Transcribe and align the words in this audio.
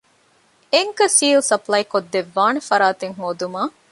އެންކަރ 0.73 1.09
ސީލް 1.17 1.45
ސަޕްލައިކޮށްދެއްވާނެ 1.49 2.59
ފަރާތެެއް 2.69 3.15
ހޯދުމަށް 3.19 3.73